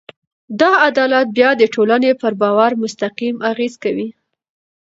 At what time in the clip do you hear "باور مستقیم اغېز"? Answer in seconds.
2.41-3.73